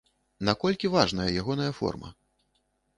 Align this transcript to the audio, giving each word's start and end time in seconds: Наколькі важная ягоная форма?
Наколькі 0.49 0.91
важная 0.95 1.29
ягоная 1.45 1.71
форма? 1.83 2.15